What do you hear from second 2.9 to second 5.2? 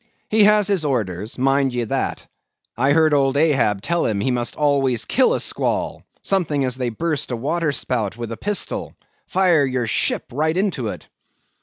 heard old Ahab tell him he must always